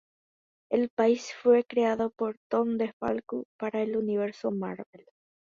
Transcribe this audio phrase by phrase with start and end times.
[0.71, 5.05] El país fue creado por Tom DeFalco para el Universo Marvel.